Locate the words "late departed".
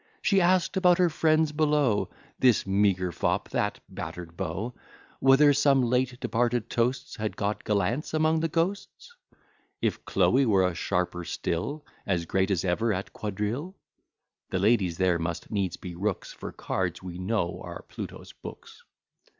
5.83-6.71